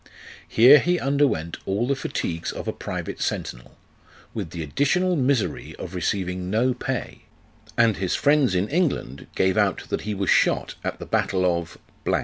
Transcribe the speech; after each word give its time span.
Here 0.47 0.79
he 0.79 0.99
under 0.99 1.27
went 1.27 1.57
all 1.67 1.85
the 1.85 1.95
fatigues 1.95 2.51
of 2.51 2.67
a 2.67 2.73
private 2.73 3.21
sentinel, 3.21 3.77
with 4.33 4.49
the 4.49 4.63
additional 4.63 5.15
misery 5.15 5.75
of 5.77 5.93
receiving 5.93 6.49
no 6.49 6.73
pay, 6.73 7.25
and 7.77 7.97
his 7.97 8.15
friends 8.15 8.55
in 8.55 8.67
England 8.67 9.27
gave 9.35 9.57
out 9.59 9.87
that 9.89 10.01
he 10.01 10.15
was 10.15 10.31
shot 10.31 10.73
at 10.83 10.97
the 10.97 11.05
battle 11.05 11.45
of 11.45 11.77
r 12.07 12.13
1 12.13 12.19